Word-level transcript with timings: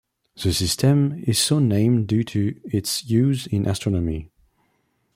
The 0.35 0.51
system 0.51 1.13
is 1.27 1.37
so 1.37 1.59
named 1.59 2.07
due 2.07 2.23
to 2.23 2.59
its 2.65 3.07
use 3.07 3.45
in 3.45 3.67
astronomy. 3.67 4.31